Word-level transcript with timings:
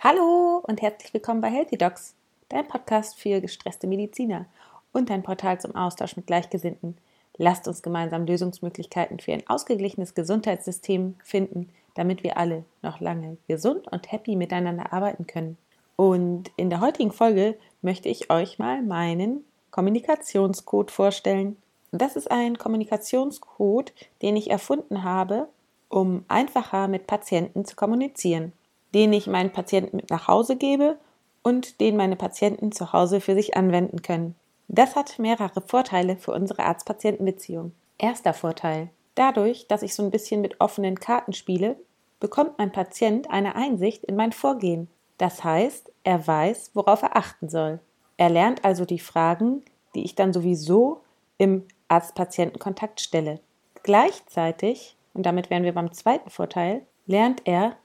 Hallo 0.00 0.62
und 0.62 0.80
herzlich 0.80 1.12
willkommen 1.12 1.40
bei 1.40 1.50
Healthy 1.50 1.76
Docs, 1.76 2.14
dein 2.48 2.68
Podcast 2.68 3.18
für 3.18 3.40
gestresste 3.40 3.88
Mediziner 3.88 4.46
und 4.92 5.10
dein 5.10 5.24
Portal 5.24 5.60
zum 5.60 5.74
Austausch 5.74 6.16
mit 6.16 6.28
Gleichgesinnten. 6.28 6.96
Lasst 7.36 7.66
uns 7.66 7.82
gemeinsam 7.82 8.24
Lösungsmöglichkeiten 8.24 9.18
für 9.18 9.32
ein 9.32 9.42
ausgeglichenes 9.48 10.14
Gesundheitssystem 10.14 11.16
finden, 11.24 11.70
damit 11.96 12.22
wir 12.22 12.36
alle 12.38 12.64
noch 12.80 13.00
lange 13.00 13.38
gesund 13.48 13.88
und 13.90 14.12
happy 14.12 14.36
miteinander 14.36 14.92
arbeiten 14.92 15.26
können. 15.26 15.58
Und 15.96 16.52
in 16.54 16.70
der 16.70 16.80
heutigen 16.80 17.10
Folge 17.10 17.58
möchte 17.82 18.08
ich 18.08 18.30
euch 18.30 18.60
mal 18.60 18.82
meinen 18.82 19.44
Kommunikationscode 19.72 20.92
vorstellen. 20.92 21.56
Das 21.90 22.14
ist 22.14 22.30
ein 22.30 22.56
Kommunikationscode, 22.56 23.92
den 24.22 24.36
ich 24.36 24.48
erfunden 24.48 25.02
habe, 25.02 25.48
um 25.88 26.24
einfacher 26.28 26.86
mit 26.86 27.08
Patienten 27.08 27.64
zu 27.64 27.74
kommunizieren 27.74 28.52
den 28.94 29.12
ich 29.12 29.26
meinen 29.26 29.52
Patienten 29.52 29.96
mit 29.96 30.10
nach 30.10 30.28
Hause 30.28 30.56
gebe 30.56 30.98
und 31.42 31.80
den 31.80 31.96
meine 31.96 32.16
Patienten 32.16 32.72
zu 32.72 32.92
Hause 32.92 33.20
für 33.20 33.34
sich 33.34 33.56
anwenden 33.56 34.02
können. 34.02 34.34
Das 34.68 34.96
hat 34.96 35.18
mehrere 35.18 35.62
Vorteile 35.62 36.16
für 36.16 36.32
unsere 36.32 36.62
Arzt-Patienten-Beziehung. 36.64 37.72
Erster 37.96 38.34
Vorteil. 38.34 38.90
Dadurch, 39.14 39.66
dass 39.66 39.82
ich 39.82 39.94
so 39.94 40.02
ein 40.02 40.10
bisschen 40.10 40.40
mit 40.40 40.60
offenen 40.60 41.00
Karten 41.00 41.32
spiele, 41.32 41.76
bekommt 42.20 42.58
mein 42.58 42.70
Patient 42.70 43.30
eine 43.30 43.56
Einsicht 43.56 44.04
in 44.04 44.16
mein 44.16 44.32
Vorgehen. 44.32 44.88
Das 45.16 45.42
heißt, 45.42 45.90
er 46.04 46.26
weiß, 46.26 46.72
worauf 46.74 47.02
er 47.02 47.16
achten 47.16 47.48
soll. 47.48 47.80
Er 48.16 48.30
lernt 48.30 48.64
also 48.64 48.84
die 48.84 48.98
Fragen, 48.98 49.64
die 49.94 50.04
ich 50.04 50.14
dann 50.14 50.32
sowieso 50.32 51.00
im 51.38 51.64
Arzt-Patienten-Kontakt 51.88 53.00
stelle. 53.00 53.40
Gleichzeitig, 53.82 54.96
und 55.14 55.24
damit 55.24 55.50
wären 55.50 55.64
wir 55.64 55.74
beim 55.74 55.92
zweiten 55.92 56.30
Vorteil, 56.30 56.82
lernt 57.06 57.42
er, 57.46 57.76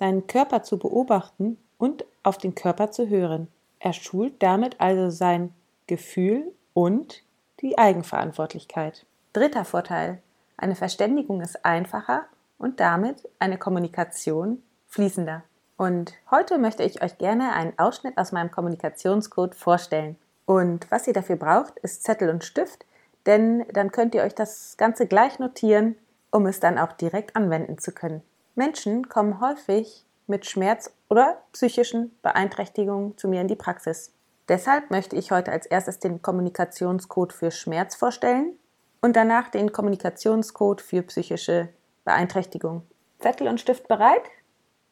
seinen 0.00 0.26
Körper 0.26 0.64
zu 0.64 0.78
beobachten 0.78 1.58
und 1.78 2.04
auf 2.24 2.38
den 2.38 2.56
Körper 2.56 2.90
zu 2.90 3.08
hören. 3.08 3.48
Er 3.78 3.92
schult 3.92 4.42
damit 4.42 4.80
also 4.80 5.10
sein 5.10 5.54
Gefühl 5.86 6.52
und 6.74 7.22
die 7.60 7.78
Eigenverantwortlichkeit. 7.78 9.06
Dritter 9.32 9.64
Vorteil. 9.64 10.18
Eine 10.56 10.74
Verständigung 10.74 11.40
ist 11.40 11.64
einfacher 11.64 12.24
und 12.58 12.80
damit 12.80 13.28
eine 13.38 13.58
Kommunikation 13.58 14.62
fließender. 14.88 15.42
Und 15.76 16.12
heute 16.30 16.58
möchte 16.58 16.82
ich 16.82 17.02
euch 17.02 17.16
gerne 17.16 17.52
einen 17.52 17.78
Ausschnitt 17.78 18.18
aus 18.18 18.32
meinem 18.32 18.50
Kommunikationscode 18.50 19.54
vorstellen. 19.54 20.16
Und 20.44 20.90
was 20.90 21.06
ihr 21.06 21.14
dafür 21.14 21.36
braucht, 21.36 21.78
ist 21.78 22.02
Zettel 22.02 22.28
und 22.28 22.44
Stift, 22.44 22.84
denn 23.26 23.64
dann 23.72 23.92
könnt 23.92 24.14
ihr 24.14 24.22
euch 24.22 24.34
das 24.34 24.76
Ganze 24.76 25.06
gleich 25.06 25.38
notieren, 25.38 25.96
um 26.30 26.46
es 26.46 26.60
dann 26.60 26.78
auch 26.78 26.92
direkt 26.92 27.36
anwenden 27.36 27.78
zu 27.78 27.92
können. 27.92 28.22
Menschen 28.54 29.08
kommen 29.08 29.40
häufig 29.40 30.04
mit 30.26 30.46
Schmerz 30.46 30.92
oder 31.08 31.42
psychischen 31.52 32.16
Beeinträchtigungen 32.22 33.16
zu 33.16 33.28
mir 33.28 33.40
in 33.40 33.48
die 33.48 33.56
Praxis. 33.56 34.12
Deshalb 34.48 34.90
möchte 34.90 35.16
ich 35.16 35.30
heute 35.30 35.52
als 35.52 35.66
erstes 35.66 35.98
den 35.98 36.22
Kommunikationscode 36.22 37.32
für 37.32 37.50
Schmerz 37.50 37.94
vorstellen 37.94 38.54
und 39.00 39.16
danach 39.16 39.48
den 39.48 39.72
Kommunikationscode 39.72 40.80
für 40.80 41.02
psychische 41.02 41.68
Beeinträchtigung. 42.04 42.82
Zettel 43.20 43.48
und 43.48 43.60
Stift 43.60 43.86
bereit? 43.86 44.22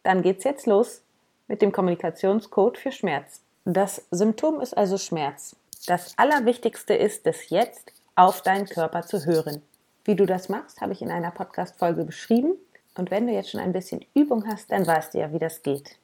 Dann 0.03 0.23
geht's 0.23 0.45
jetzt 0.45 0.67
los 0.67 1.03
mit 1.49 1.63
dem 1.63 1.73
Kommunikationscode 1.73 2.79
für 2.79 2.93
Schmerz. 2.93 3.41
Das 3.65 4.07
Symptom 4.11 4.61
ist 4.61 4.77
also 4.77 4.97
Schmerz. 4.97 5.57
Das 5.87 6.17
Allerwichtigste 6.17 6.95
ist 6.95 7.27
es 7.27 7.51
jetzt, 7.51 7.93
auf 8.15 8.43
deinen 8.43 8.67
Körper 8.67 9.03
zu 9.03 9.25
hören. 9.27 9.63
Wie 10.05 10.17
du 10.17 10.27
das 10.27 10.49
machst, 10.49 10.81
habe 10.81 10.93
ich 10.93 11.03
in 11.03 11.11
einer 11.11 11.31
Podcast-Folge 11.31 12.05
beschrieben. 12.05 12.55
Und 12.99 13.13
wenn 13.13 13.29
du 13.29 13.33
jetzt 13.33 13.51
schon 13.51 13.61
ein 13.61 13.73
bisschen 13.73 14.05
Übung 14.13 14.45
hast, 14.49 14.73
dann 14.73 14.85
weißt 14.85 15.15
du 15.15 15.19
ja, 15.19 15.33
wie 15.33 15.39
das 15.39 15.63
geht. 15.63 15.97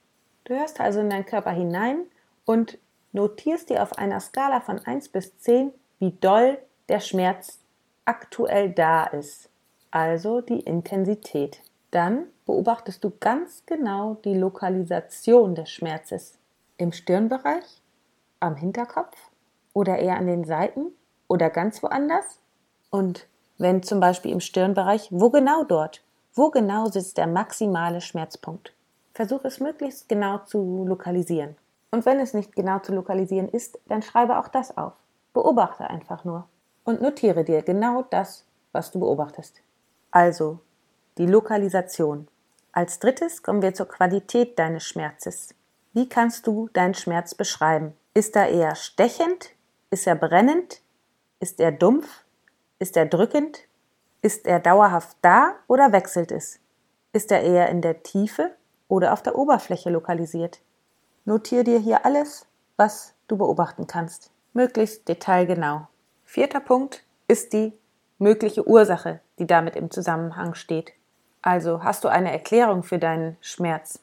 Du 0.45 0.55
hörst 0.55 0.81
also 0.81 1.00
in 1.00 1.11
deinen 1.11 1.27
Körper 1.27 1.50
hinein 1.50 2.05
und 2.45 2.78
notierst 3.11 3.69
dir 3.69 3.83
auf 3.83 3.98
einer 3.98 4.20
Skala 4.20 4.61
von 4.61 4.78
1 4.78 5.09
bis 5.09 5.37
10, 5.39 5.72
wie 5.98 6.12
doll 6.12 6.56
der 6.89 7.00
Schmerz 7.00 7.59
aktuell 8.05 8.71
da 8.71 9.06
ist. 9.06 9.50
Also 9.91 10.41
die 10.41 10.60
Intensität. 10.60 11.62
Dann 11.91 12.27
beobachtest 12.47 13.03
du 13.03 13.10
ganz 13.10 13.65
genau 13.66 14.15
die 14.25 14.34
Lokalisation 14.34 15.56
des 15.56 15.71
Schmerzes. 15.71 16.38
Im 16.77 16.93
Stirnbereich, 16.93 17.83
am 18.38 18.54
Hinterkopf 18.54 19.16
oder 19.72 19.99
eher 19.99 20.16
an 20.16 20.28
den 20.28 20.44
Seiten 20.44 20.93
oder 21.27 21.50
ganz 21.50 21.83
woanders? 21.83 22.38
Und 22.91 23.27
wenn 23.59 23.83
zum 23.83 23.99
Beispiel 23.99 24.31
im 24.31 24.41
Stirnbereich, 24.41 25.09
wo 25.10 25.31
genau 25.31 25.65
dort? 25.65 26.03
Wo 26.37 26.50
genau 26.50 26.87
sitzt 26.87 27.17
der 27.17 27.28
maximale 27.28 28.00
Schmerzpunkt? 28.00 28.72
Versuche 29.12 29.47
es 29.47 29.61
möglichst 29.61 30.09
genau 30.09 30.39
zu 30.39 30.84
lokalisieren. 30.84 31.56
Und 31.93 32.05
wenn 32.06 32.19
es 32.19 32.34
nicht 32.34 32.56
genau 32.56 32.81
zu 32.81 32.93
lokalisieren 32.93 33.49
ist, 33.49 33.78
dann 33.87 34.03
schreibe 34.03 34.39
auch 34.39 34.49
das 34.49 34.77
auf. 34.77 34.95
Beobachte 35.33 35.89
einfach 35.89 36.25
nur 36.25 36.49
und 36.83 37.00
notiere 37.00 37.45
dir 37.45 37.62
genau 37.62 38.03
das, 38.03 38.45
was 38.72 38.91
du 38.91 38.99
beobachtest. 38.99 39.62
Also 40.11 40.59
die 41.19 41.27
Lokalisation. 41.27 42.27
Als 42.72 42.99
drittes 42.99 43.45
kommen 43.45 43.62
wir 43.62 43.75
zur 43.75 43.87
Qualität 43.87 44.59
deines 44.59 44.83
Schmerzes. 44.83 45.55
Wie 45.93 46.09
kannst 46.09 46.49
du 46.49 46.69
deinen 46.72 46.95
Schmerz 46.95 47.37
beschreiben? 47.37 47.95
Ist 48.12 48.34
er 48.34 48.49
eher 48.49 48.75
stechend? 48.75 49.51
Ist 49.91 50.09
er 50.09 50.16
brennend? 50.16 50.81
Ist 51.39 51.61
er 51.61 51.71
dumpf? 51.71 52.25
Ist 52.81 52.97
er 52.97 53.06
drückend? 53.06 53.61
Ist 54.24 54.46
er 54.46 54.58
dauerhaft 54.58 55.18
da 55.20 55.52
oder 55.66 55.92
wechselt 55.92 56.32
es? 56.32 56.58
Ist 57.12 57.30
er 57.30 57.42
eher 57.42 57.68
in 57.68 57.82
der 57.82 58.02
Tiefe 58.02 58.52
oder 58.88 59.12
auf 59.12 59.22
der 59.22 59.36
Oberfläche 59.36 59.90
lokalisiert? 59.90 60.62
Notier 61.26 61.62
dir 61.62 61.78
hier 61.78 62.06
alles, 62.06 62.46
was 62.78 63.12
du 63.28 63.36
beobachten 63.36 63.86
kannst, 63.86 64.30
möglichst 64.54 65.10
detailgenau. 65.10 65.88
Vierter 66.24 66.60
Punkt 66.60 67.04
ist 67.28 67.52
die 67.52 67.74
mögliche 68.18 68.66
Ursache, 68.66 69.20
die 69.38 69.46
damit 69.46 69.76
im 69.76 69.90
Zusammenhang 69.90 70.54
steht. 70.54 70.94
Also 71.42 71.84
hast 71.84 72.02
du 72.02 72.08
eine 72.08 72.32
Erklärung 72.32 72.82
für 72.82 72.98
deinen 72.98 73.36
Schmerz. 73.42 74.00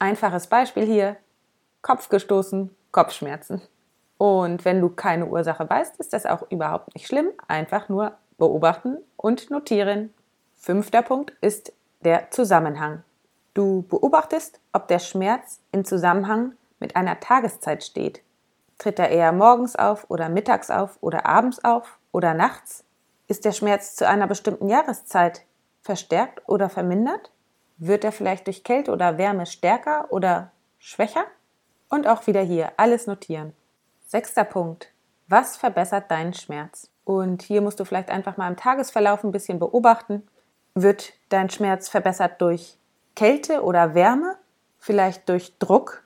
Einfaches 0.00 0.48
Beispiel 0.48 0.84
hier, 0.84 1.16
Kopf 1.80 2.08
gestoßen, 2.08 2.74
Kopfschmerzen. 2.90 3.62
Und 4.18 4.64
wenn 4.64 4.80
du 4.80 4.88
keine 4.88 5.26
Ursache 5.26 5.70
weißt, 5.70 5.96
ist 6.00 6.12
das 6.12 6.26
auch 6.26 6.50
überhaupt 6.50 6.92
nicht 6.92 7.06
schlimm, 7.06 7.28
einfach 7.46 7.88
nur 7.88 8.18
beobachten 8.40 8.98
und 9.16 9.50
notieren. 9.50 10.12
Fünfter 10.56 11.02
Punkt 11.02 11.32
ist 11.40 11.72
der 12.00 12.32
Zusammenhang. 12.32 13.04
Du 13.54 13.82
beobachtest, 13.82 14.58
ob 14.72 14.88
der 14.88 14.98
Schmerz 14.98 15.60
in 15.70 15.84
Zusammenhang 15.84 16.54
mit 16.80 16.96
einer 16.96 17.20
Tageszeit 17.20 17.84
steht. 17.84 18.22
Tritt 18.78 18.98
er 18.98 19.10
eher 19.10 19.30
morgens 19.32 19.76
auf 19.76 20.06
oder 20.08 20.28
mittags 20.28 20.70
auf 20.70 20.98
oder 21.00 21.26
abends 21.26 21.62
auf 21.64 21.98
oder 22.10 22.34
nachts? 22.34 22.84
Ist 23.28 23.44
der 23.44 23.52
Schmerz 23.52 23.94
zu 23.94 24.08
einer 24.08 24.26
bestimmten 24.26 24.68
Jahreszeit 24.68 25.42
verstärkt 25.82 26.42
oder 26.48 26.68
vermindert? 26.68 27.30
Wird 27.76 28.04
er 28.04 28.12
vielleicht 28.12 28.46
durch 28.46 28.64
Kälte 28.64 28.90
oder 28.90 29.18
Wärme 29.18 29.46
stärker 29.46 30.08
oder 30.10 30.50
schwächer? 30.78 31.24
Und 31.88 32.06
auch 32.06 32.26
wieder 32.26 32.42
hier 32.42 32.72
alles 32.76 33.06
notieren. 33.06 33.52
Sechster 34.06 34.44
Punkt. 34.44 34.92
Was 35.30 35.56
verbessert 35.56 36.10
deinen 36.10 36.34
Schmerz? 36.34 36.90
Und 37.04 37.42
hier 37.42 37.60
musst 37.60 37.78
du 37.78 37.84
vielleicht 37.84 38.10
einfach 38.10 38.36
mal 38.36 38.48
im 38.48 38.56
Tagesverlauf 38.56 39.22
ein 39.22 39.30
bisschen 39.30 39.60
beobachten. 39.60 40.26
Wird 40.74 41.12
dein 41.28 41.48
Schmerz 41.48 41.88
verbessert 41.88 42.40
durch 42.40 42.76
Kälte 43.14 43.62
oder 43.62 43.94
Wärme? 43.94 44.38
Vielleicht 44.80 45.28
durch 45.28 45.56
Druck 45.60 46.02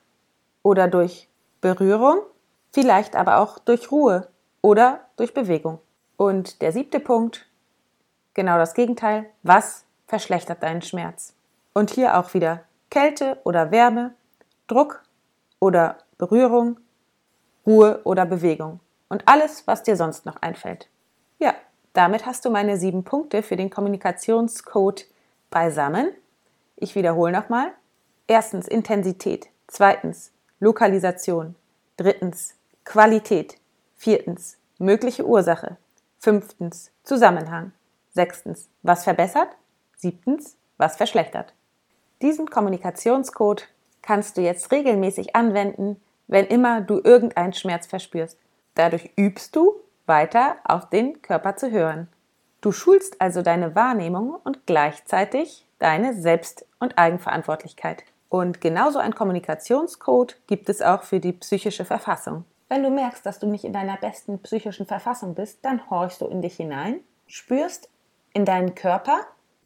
oder 0.63 0.89
durch 0.89 1.31
Berührung? 1.63 2.19
Vielleicht 2.71 3.17
aber 3.17 3.39
auch 3.39 3.59
durch 3.59 3.91
Ruhe 3.91 4.29
oder 4.61 5.01
durch 5.17 5.33
Bewegung. 5.33 5.79
Und 6.19 6.61
der 6.61 6.73
siebte 6.73 7.01
Punkt, 7.01 7.47
genau 8.35 8.59
das 8.59 8.75
Gegenteil. 8.75 9.25
Was 9.43 9.87
verschlechtert 10.07 10.63
deinen 10.63 10.83
Schmerz? 10.83 11.33
Und 11.73 11.89
hier 11.89 12.19
auch 12.19 12.35
wieder 12.35 12.65
Kälte 12.91 13.39
oder 13.45 13.71
Wärme, 13.71 14.13
Druck 14.67 15.03
oder 15.61 15.97
Berührung, 16.19 16.79
Ruhe 17.67 18.03
oder 18.05 18.27
Bewegung. 18.27 18.81
Und 19.09 19.29
alles, 19.29 19.67
was 19.67 19.83
dir 19.83 19.97
sonst 19.97 20.27
noch 20.27 20.37
einfällt. 20.43 20.89
Ja, 21.39 21.55
damit 21.93 22.27
hast 22.27 22.45
du 22.45 22.51
meine 22.51 22.77
sieben 22.77 23.05
Punkte 23.05 23.43
für 23.43 23.57
den 23.57 23.71
Kommunikationscode 23.71 25.07
beisammen. 25.51 26.13
Ich 26.77 26.95
wiederhole 26.95 27.33
nochmal. 27.33 27.73
Erstens 28.27 28.67
Intensität. 28.67 29.49
Zweitens 29.67 30.33
Lokalisation. 30.59 31.55
Drittens 31.97 32.55
Qualität. 32.85 33.57
Viertens 33.97 34.57
mögliche 34.79 35.27
Ursache. 35.27 35.77
Fünftens 36.19 36.91
Zusammenhang. 37.05 37.73
Sechstens 38.13 38.69
was 38.83 39.05
verbessert. 39.05 39.49
Siebtens 39.97 40.57
was 40.77 40.97
verschlechtert. 40.97 41.55
Diesen 42.23 42.49
Kommunikationscode 42.49 43.69
kannst 44.03 44.37
du 44.37 44.41
jetzt 44.41 44.73
regelmäßig 44.73 45.37
anwenden, 45.37 46.01
wenn 46.27 46.47
immer 46.47 46.81
du 46.81 47.01
irgendeinen 47.03 47.53
Schmerz 47.53 47.87
verspürst. 47.87 48.39
Dadurch 48.75 49.11
übst 49.17 49.55
du 49.57 49.81
weiter 50.07 50.57
auf 50.65 50.89
den 50.91 51.23
Körper 51.23 51.57
zu 51.57 51.71
hören. 51.71 52.09
Du 52.61 52.73
schulst 52.73 53.21
also 53.21 53.43
deine 53.43 53.75
Wahrnehmung 53.75 54.37
und 54.43 54.67
gleichzeitig 54.67 55.67
deine 55.79 56.15
Selbst- 56.15 56.67
und 56.81 56.99
Eigenverantwortlichkeit. 56.99 58.05
Und 58.29 58.61
genauso 58.61 58.99
ein 58.99 59.15
Kommunikationscode 59.15 60.39
gibt 60.47 60.69
es 60.69 60.83
auch 60.83 61.03
für 61.03 61.21
die 61.21 61.33
psychische 61.33 61.85
Verfassung. 61.85 62.45
Wenn 62.69 62.83
du 62.83 62.91
merkst, 62.91 63.25
dass 63.25 63.39
du 63.39 63.47
nicht 63.47 63.65
in 63.65 63.73
deiner 63.73 63.97
besten 63.97 64.39
psychischen 64.41 64.87
Verfassung 64.87 65.35
bist, 65.35 65.59
dann 65.63 65.89
horchst 65.91 66.21
du 66.21 66.27
in 66.27 66.43
dich 66.43 66.57
hinein, 66.57 67.01
spürst 67.27 67.91
in 68.33 68.45
deinen 68.45 68.75
Körper 68.75 69.21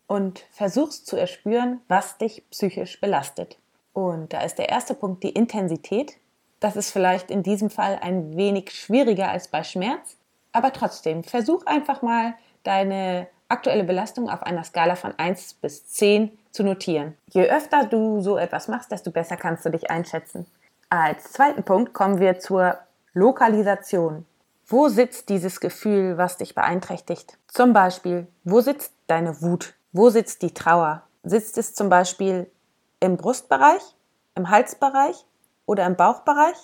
und 0.06 0.40
versuchst 0.50 1.06
zu 1.06 1.16
erspüren, 1.16 1.80
was 1.88 2.18
dich 2.18 2.42
psychisch 2.50 3.00
belastet. 3.00 3.58
Und 3.92 4.32
da 4.32 4.42
ist 4.42 4.58
der 4.58 4.68
erste 4.68 4.94
Punkt 4.94 5.22
die 5.22 5.30
Intensität. 5.30 6.16
Das 6.60 6.76
ist 6.76 6.90
vielleicht 6.90 7.30
in 7.30 7.42
diesem 7.42 7.70
Fall 7.70 7.98
ein 8.02 8.36
wenig 8.36 8.72
schwieriger 8.72 9.30
als 9.30 9.48
bei 9.48 9.62
Schmerz, 9.62 10.16
aber 10.52 10.72
trotzdem, 10.72 11.22
versuch 11.22 11.64
einfach 11.66 12.02
mal 12.02 12.34
deine 12.64 13.28
aktuelle 13.48 13.84
Belastung 13.84 14.28
auf 14.28 14.42
einer 14.42 14.64
Skala 14.64 14.96
von 14.96 15.14
1 15.16 15.54
bis 15.54 15.86
10 15.86 16.36
zu 16.50 16.64
notieren. 16.64 17.16
Je 17.30 17.48
öfter 17.48 17.84
du 17.84 18.20
so 18.20 18.36
etwas 18.36 18.68
machst, 18.68 18.90
desto 18.90 19.10
besser 19.10 19.36
kannst 19.36 19.64
du 19.64 19.70
dich 19.70 19.90
einschätzen. 19.90 20.46
Als 20.90 21.32
zweiten 21.32 21.62
Punkt 21.62 21.94
kommen 21.94 22.18
wir 22.18 22.38
zur 22.38 22.78
Lokalisation. 23.14 24.26
Wo 24.66 24.88
sitzt 24.88 25.28
dieses 25.28 25.60
Gefühl, 25.60 26.18
was 26.18 26.36
dich 26.36 26.54
beeinträchtigt? 26.54 27.38
Zum 27.46 27.72
Beispiel, 27.72 28.26
wo 28.44 28.60
sitzt 28.60 28.92
deine 29.06 29.40
Wut? 29.40 29.74
Wo 29.92 30.10
sitzt 30.10 30.42
die 30.42 30.52
Trauer? 30.52 31.02
Sitzt 31.22 31.56
es 31.56 31.74
zum 31.74 31.88
Beispiel 31.88 32.50
im 33.00 33.16
Brustbereich, 33.16 33.82
im 34.34 34.50
Halsbereich 34.50 35.24
oder 35.68 35.86
im 35.86 35.96
Bauchbereich? 35.96 36.56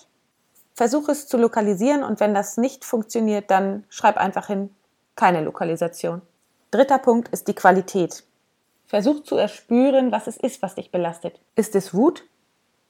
Versuche 0.73 1.13
es 1.13 1.27
zu 1.27 1.37
lokalisieren 1.37 2.03
und 2.03 2.19
wenn 2.19 2.33
das 2.33 2.57
nicht 2.57 2.83
funktioniert, 2.83 3.49
dann 3.49 3.85
schreib 3.89 4.17
einfach 4.17 4.47
hin, 4.47 4.75
keine 5.15 5.41
Lokalisation. 5.41 6.21
Dritter 6.71 6.97
Punkt 6.97 7.29
ist 7.29 7.47
die 7.47 7.53
Qualität. 7.53 8.25
Versuch 8.87 9.23
zu 9.23 9.37
erspüren, 9.37 10.11
was 10.11 10.27
es 10.27 10.35
ist, 10.35 10.61
was 10.61 10.75
dich 10.75 10.91
belastet. 10.91 11.39
Ist 11.55 11.75
es 11.75 11.93
Wut? 11.93 12.25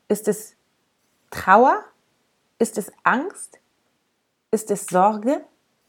Ist 0.08 0.28
es 0.28 0.56
Trauer? 1.30 1.84
Ist 2.58 2.78
es 2.78 2.92
Angst? 3.04 3.60
Ist 4.52 4.72
es 4.72 4.88
Sorge? 4.88 5.42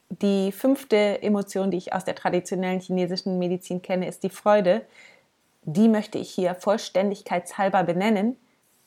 Die 0.09 0.51
fünfte 0.51 1.21
Emotion, 1.21 1.71
die 1.71 1.77
ich 1.77 1.93
aus 1.93 2.05
der 2.05 2.15
traditionellen 2.15 2.79
chinesischen 2.79 3.39
Medizin 3.39 3.81
kenne, 3.81 4.07
ist 4.07 4.23
die 4.23 4.29
Freude. 4.29 4.85
Die 5.63 5.89
möchte 5.89 6.17
ich 6.17 6.29
hier 6.29 6.53
vollständigkeitshalber 6.55 7.83
benennen. 7.83 8.37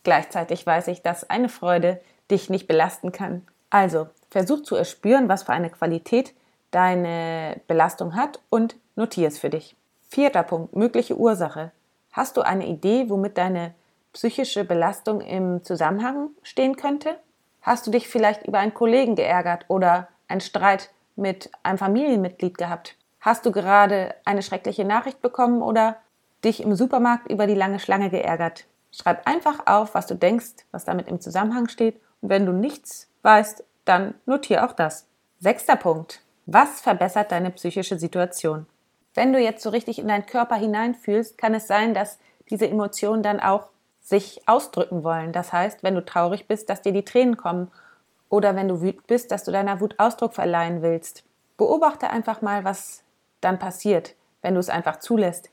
Gleichzeitig 0.03 0.67
weiß 0.67 0.89
ich, 0.89 1.03
dass 1.03 1.29
eine 1.29 1.49
Freude 1.49 2.01
dich 2.31 2.49
nicht 2.51 2.67
belasten 2.67 3.13
kann. 3.13 3.47
Also, 3.71 4.09
versuch 4.31 4.63
zu 4.63 4.77
erspüren, 4.77 5.29
was 5.29 5.45
für 5.45 5.53
eine 5.53 5.71
Qualität 5.71 6.35
deine 6.71 7.61
Belastung 7.67 8.15
hat 8.15 8.41
und 8.49 8.77
notiere 8.97 9.29
es 9.29 9.39
für 9.39 9.51
dich. 9.51 9.77
Vierter 10.09 10.43
Punkt, 10.43 10.75
mögliche 10.75 11.17
Ursache. 11.17 11.73
Hast 12.13 12.37
du 12.37 12.41
eine 12.41 12.67
Idee, 12.67 13.09
womit 13.09 13.39
deine 13.39 13.75
psychische 14.13 14.65
Belastung 14.65 15.21
im 15.21 15.63
Zusammenhang 15.63 16.31
stehen 16.43 16.77
könnte? 16.77 17.17
Hast 17.63 17.87
du 17.87 17.91
dich 17.91 18.09
vielleicht 18.09 18.47
über 18.47 18.59
einen 18.59 18.75
Kollegen 18.75 19.15
geärgert 19.15 19.67
oder 19.69 20.09
einen 20.27 20.41
Streit 20.41 20.91
mit 21.15 21.51
einem 21.63 21.79
Familienmitglied 21.79 22.57
gehabt? 22.57 22.97
Hast 23.21 23.45
du 23.45 23.53
gerade 23.53 24.15
eine 24.25 24.43
schreckliche 24.43 24.85
Nachricht 24.85 25.21
bekommen 25.21 25.63
oder 25.63 25.97
dich 26.43 26.63
im 26.63 26.75
Supermarkt 26.75 27.31
über 27.31 27.47
die 27.47 27.55
lange 27.55 27.79
Schlange 27.79 28.11
geärgert? 28.11 28.65
Schreib 28.93 29.27
einfach 29.27 29.67
auf, 29.67 29.95
was 29.95 30.07
du 30.07 30.15
denkst, 30.15 30.67
was 30.71 30.85
damit 30.85 31.09
im 31.09 31.21
Zusammenhang 31.21 31.69
steht 31.69 32.01
und 32.21 32.29
wenn 32.29 32.47
du 32.47 32.53
nichts 32.53 33.09
weißt, 33.23 33.65
dann 33.85 34.15
notiere 34.27 34.65
auch 34.65 34.73
das. 34.73 35.07
Sechster 35.39 35.77
Punkt. 35.77 36.23
Was 36.47 36.81
verbessert 36.81 37.33
deine 37.33 37.51
psychische 37.51 37.99
Situation? 37.99 38.67
Wenn 39.15 39.33
du 39.33 39.41
jetzt 39.41 39.63
so 39.63 39.71
richtig 39.71 39.99
in 39.99 40.09
deinen 40.09 40.27
Körper 40.27 40.57
hineinfühlst, 40.57 41.39
kann 41.39 41.55
es 41.55 41.67
sein, 41.67 41.95
dass 41.95 42.19
diese 42.51 42.69
Emotionen 42.69 43.23
dann 43.23 43.41
auch 43.41 43.71
sich 44.01 44.43
ausdrücken 44.47 45.05
wollen. 45.05 45.33
Das 45.33 45.53
heißt, 45.53 45.83
wenn 45.83 45.95
du 45.95 46.05
traurig 46.05 46.49
bist, 46.49 46.69
dass 46.69 46.83
dir 46.83 46.93
die 46.93 47.05
Tränen 47.05 47.37
kommen 47.37 47.71
oder 48.29 48.57
wenn 48.57 48.69
du 48.69 48.81
wütend 48.81 49.07
bist, 49.07 49.31
dass 49.31 49.45
du 49.45 49.53
deiner 49.53 49.81
Wut 49.81 49.95
Ausdruck 49.99 50.35
verleihen 50.35 50.83
willst. 50.83 51.25
Beobachte 51.57 52.11
einfach 52.11 52.43
mal, 52.43 52.65
was 52.65 53.03
dann 53.41 53.59
passiert, 53.59 54.15
wenn 54.43 54.55
du 54.55 54.61
es 54.61 54.71
einfach 54.71 54.99
zulässt, 54.99 55.51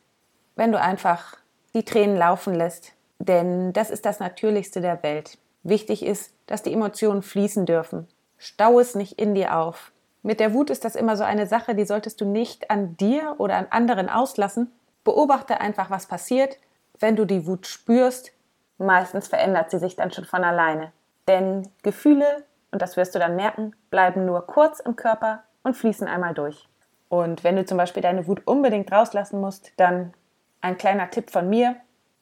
wenn 0.55 0.71
du 0.71 0.79
einfach 0.79 1.37
die 1.73 1.83
Tränen 1.83 2.17
laufen 2.17 2.53
lässt, 2.53 2.93
denn 3.19 3.73
das 3.73 3.89
ist 3.89 4.05
das 4.05 4.19
Natürlichste 4.19 4.81
der 4.81 5.01
Welt. 5.03 5.37
Wichtig 5.63 6.05
ist, 6.05 6.33
dass 6.45 6.63
die 6.63 6.73
Emotionen 6.73 7.21
fließen 7.21 7.65
dürfen. 7.65 8.07
Stau 8.37 8.79
es 8.79 8.95
nicht 8.95 9.19
in 9.19 9.35
dir 9.35 9.57
auf. 9.57 9.91
Mit 10.23 10.39
der 10.39 10.53
Wut 10.53 10.69
ist 10.69 10.85
das 10.85 10.95
immer 10.95 11.17
so 11.17 11.23
eine 11.23 11.47
Sache, 11.47 11.75
die 11.75 11.85
solltest 11.85 12.21
du 12.21 12.25
nicht 12.25 12.69
an 12.69 12.97
dir 12.97 13.35
oder 13.37 13.55
an 13.55 13.67
anderen 13.69 14.09
auslassen. 14.09 14.71
Beobachte 15.03 15.59
einfach, 15.59 15.89
was 15.89 16.05
passiert. 16.05 16.57
Wenn 16.99 17.15
du 17.15 17.25
die 17.25 17.47
Wut 17.47 17.65
spürst, 17.67 18.31
meistens 18.77 19.27
verändert 19.27 19.71
sie 19.71 19.79
sich 19.79 19.95
dann 19.95 20.11
schon 20.11 20.25
von 20.25 20.43
alleine. 20.43 20.91
Denn 21.27 21.69
Gefühle, 21.83 22.43
und 22.71 22.81
das 22.81 22.97
wirst 22.97 23.15
du 23.15 23.19
dann 23.19 23.35
merken, 23.35 23.75
bleiben 23.89 24.25
nur 24.25 24.45
kurz 24.45 24.79
im 24.79 24.95
Körper 24.95 25.43
und 25.63 25.75
fließen 25.75 26.07
einmal 26.07 26.33
durch. 26.33 26.67
Und 27.09 27.43
wenn 27.43 27.55
du 27.55 27.65
zum 27.65 27.77
Beispiel 27.77 28.03
deine 28.03 28.27
Wut 28.27 28.45
unbedingt 28.45 28.91
rauslassen 28.91 29.39
musst, 29.39 29.71
dann 29.77 30.13
ein 30.61 30.77
kleiner 30.77 31.09
Tipp 31.09 31.31
von 31.31 31.49
mir, 31.49 31.77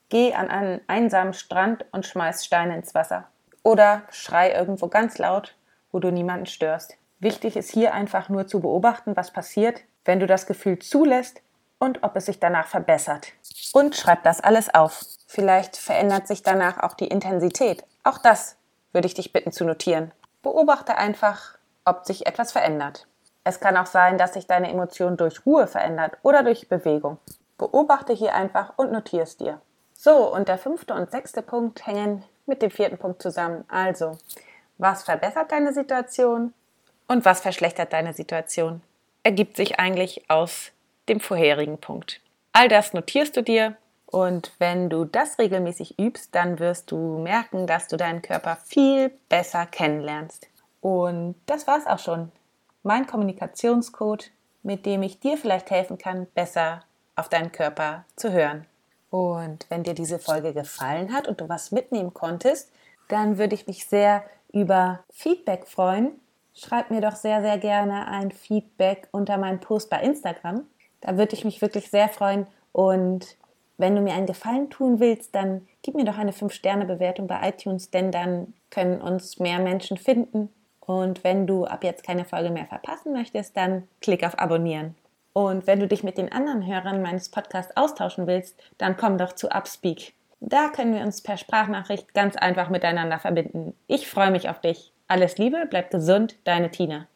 geh 0.09 0.33
an 0.33 0.49
einen 0.49 0.81
einsamen 0.87 1.33
Strand 1.33 1.85
und 1.91 2.05
schmeiß 2.05 2.45
Steine 2.45 2.75
ins 2.75 2.93
Wasser. 2.93 3.27
Oder 3.63 4.03
schrei 4.11 4.51
irgendwo 4.51 4.87
ganz 4.87 5.17
laut, 5.17 5.55
wo 5.91 5.99
du 5.99 6.11
niemanden 6.11 6.45
störst. 6.45 6.95
Wichtig 7.19 7.55
ist 7.55 7.71
hier 7.71 7.93
einfach 7.93 8.29
nur 8.29 8.47
zu 8.47 8.59
beobachten, 8.59 9.15
was 9.15 9.31
passiert, 9.31 9.81
wenn 10.03 10.19
du 10.19 10.27
das 10.27 10.45
Gefühl 10.45 10.79
zulässt 10.79 11.41
und 11.79 12.03
ob 12.03 12.15
es 12.15 12.25
sich 12.25 12.39
danach 12.39 12.67
verbessert. 12.67 13.27
Und 13.73 13.95
schreib 13.95 14.23
das 14.23 14.41
alles 14.41 14.73
auf. 14.73 15.03
Vielleicht 15.27 15.77
verändert 15.77 16.27
sich 16.27 16.43
danach 16.43 16.79
auch 16.79 16.93
die 16.93 17.07
Intensität. 17.07 17.83
Auch 18.03 18.17
das 18.19 18.57
würde 18.93 19.07
ich 19.07 19.13
dich 19.13 19.33
bitten 19.33 19.51
zu 19.51 19.65
notieren. 19.65 20.11
Beobachte 20.41 20.97
einfach, 20.97 21.57
ob 21.83 22.05
sich 22.05 22.27
etwas 22.27 22.51
verändert. 22.51 23.07
Es 23.43 23.59
kann 23.59 23.77
auch 23.77 23.85
sein, 23.85 24.17
dass 24.17 24.33
sich 24.33 24.47
deine 24.47 24.69
Emotion 24.69 25.17
durch 25.17 25.45
Ruhe 25.45 25.67
verändert 25.67 26.17
oder 26.23 26.43
durch 26.43 26.69
Bewegung. 26.69 27.17
Beobachte 27.57 28.13
hier 28.13 28.33
einfach 28.33 28.73
und 28.77 28.91
notiere 28.91 29.23
es 29.23 29.37
dir. 29.37 29.61
So, 29.97 30.31
und 30.31 30.49
der 30.49 30.57
fünfte 30.57 30.93
und 30.93 31.09
sechste 31.09 31.41
Punkt 31.41 31.87
hängen 31.87 32.23
mit 32.45 32.61
dem 32.61 32.69
vierten 32.69 32.97
Punkt 32.97 33.21
zusammen. 33.21 33.63
Also, 33.67 34.17
was 34.77 35.03
verbessert 35.03 35.51
deine 35.51 35.73
Situation 35.73 36.53
und 37.07 37.25
was 37.25 37.39
verschlechtert 37.39 37.93
deine 37.93 38.13
Situation? 38.13 38.81
Ergibt 39.23 39.55
sich 39.55 39.79
eigentlich 39.79 40.29
aus 40.29 40.71
dem 41.09 41.19
vorherigen 41.19 41.79
Punkt. 41.79 42.21
All 42.51 42.67
das 42.67 42.93
notierst 42.93 43.35
du 43.37 43.41
dir 43.41 43.77
und 44.05 44.51
wenn 44.59 44.89
du 44.89 45.05
das 45.05 45.39
regelmäßig 45.39 45.97
übst, 45.97 46.35
dann 46.35 46.59
wirst 46.59 46.91
du 46.91 47.17
merken, 47.17 47.65
dass 47.65 47.87
du 47.87 47.97
deinen 47.97 48.21
Körper 48.21 48.57
viel 48.65 49.11
besser 49.29 49.65
kennenlernst. 49.65 50.47
Und 50.81 51.35
das 51.47 51.67
war's 51.67 51.87
auch 51.87 51.99
schon. 51.99 52.31
Mein 52.83 53.07
Kommunikationscode, 53.07 54.29
mit 54.61 54.85
dem 54.85 55.01
ich 55.03 55.19
dir 55.19 55.37
vielleicht 55.37 55.71
helfen 55.71 55.97
kann, 55.97 56.27
besser 56.35 56.81
auf 57.15 57.29
deinen 57.29 57.51
Körper 57.51 58.05
zu 58.15 58.31
hören. 58.31 58.67
Und 59.15 59.65
wenn 59.69 59.83
dir 59.83 59.93
diese 59.93 60.19
Folge 60.19 60.53
gefallen 60.53 61.13
hat 61.13 61.27
und 61.27 61.39
du 61.39 61.47
was 61.47 61.71
mitnehmen 61.71 62.13
konntest, 62.13 62.71
dann 63.07 63.37
würde 63.37 63.55
ich 63.55 63.67
mich 63.67 63.85
sehr 63.85 64.23
über 64.51 64.99
Feedback 65.11 65.67
freuen 65.67 66.19
schreib 66.55 66.89
mir 66.89 67.01
doch 67.01 67.15
sehr, 67.15 67.41
sehr 67.41 67.57
gerne 67.57 68.07
ein 68.07 68.31
Feedback 68.31 69.07
unter 69.11 69.37
meinem 69.37 69.59
Post 69.59 69.89
bei 69.89 70.01
Instagram. 70.01 70.65
Da 71.01 71.17
würde 71.17 71.35
ich 71.35 71.45
mich 71.45 71.61
wirklich 71.61 71.89
sehr 71.91 72.09
freuen. 72.09 72.47
Und 72.71 73.37
wenn 73.77 73.95
du 73.95 74.01
mir 74.01 74.13
einen 74.13 74.25
Gefallen 74.25 74.69
tun 74.69 74.99
willst, 74.99 75.35
dann 75.35 75.67
gib 75.81 75.95
mir 75.95 76.05
doch 76.05 76.17
eine 76.17 76.31
5-Sterne-Bewertung 76.31 77.27
bei 77.27 77.49
iTunes, 77.49 77.91
denn 77.91 78.11
dann 78.11 78.53
können 78.69 79.01
uns 79.01 79.39
mehr 79.39 79.59
Menschen 79.59 79.97
finden. 79.97 80.49
Und 80.79 81.23
wenn 81.23 81.45
du 81.45 81.65
ab 81.65 81.83
jetzt 81.83 82.03
keine 82.03 82.25
Folge 82.25 82.51
mehr 82.51 82.65
verpassen 82.65 83.11
möchtest, 83.11 83.57
dann 83.57 83.87
klick 84.01 84.25
auf 84.25 84.39
Abonnieren. 84.39 84.95
Und 85.37 85.67
wenn 85.67 85.81
du 85.81 85.87
dich 85.87 86.01
mit 86.01 86.17
den 86.17 86.31
anderen 86.31 86.65
Hörern 86.65 87.01
meines 87.01 87.27
Podcasts 87.27 87.75
austauschen 87.75 88.25
willst, 88.25 88.57
dann 88.77 88.95
komm 88.95 89.17
doch 89.17 89.33
zu 89.33 89.49
Upspeak. 89.49 90.13
Da 90.39 90.69
können 90.69 90.95
wir 90.95 91.01
uns 91.01 91.21
per 91.21 91.35
Sprachnachricht 91.35 92.13
ganz 92.13 92.37
einfach 92.37 92.69
miteinander 92.69 93.19
verbinden. 93.19 93.75
Ich 93.87 94.07
freue 94.07 94.31
mich 94.31 94.47
auf 94.47 94.61
dich. 94.61 94.93
Alles 95.09 95.37
Liebe, 95.37 95.67
bleib 95.69 95.91
gesund, 95.91 96.37
deine 96.45 96.71
Tina. 96.71 97.07